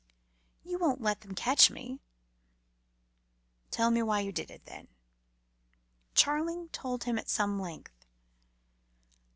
[0.63, 1.99] You won't let them catch me?"
[3.69, 4.87] "Tell me why you did it, then."
[6.15, 8.07] Charling told him at some length.